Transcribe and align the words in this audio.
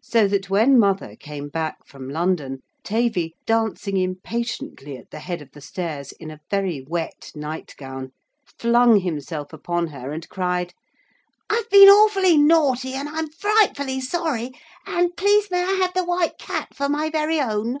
So 0.00 0.26
that 0.26 0.48
when 0.48 0.78
mother 0.78 1.14
came 1.16 1.50
back 1.50 1.86
from 1.86 2.08
London, 2.08 2.62
Tavy, 2.82 3.34
dancing 3.44 3.98
impatiently 3.98 4.96
at 4.96 5.10
the 5.10 5.18
head 5.18 5.42
of 5.42 5.50
the 5.52 5.60
stairs, 5.60 6.12
in 6.12 6.30
a 6.30 6.40
very 6.50 6.80
wet 6.88 7.30
night 7.34 7.74
gown, 7.76 8.12
flung 8.58 9.00
himself 9.00 9.52
upon 9.52 9.88
her 9.88 10.12
and 10.12 10.26
cried, 10.30 10.72
'I've 11.50 11.68
been 11.68 11.90
awfully 11.90 12.38
naughty, 12.38 12.94
and 12.94 13.06
I'm 13.06 13.28
frightfully 13.28 14.00
sorry, 14.00 14.52
and 14.86 15.14
please 15.14 15.50
may 15.50 15.62
I 15.62 15.72
have 15.72 15.92
the 15.92 16.04
White 16.06 16.38
Cat 16.38 16.74
for 16.74 16.88
my 16.88 17.10
very 17.10 17.38
own?' 17.38 17.80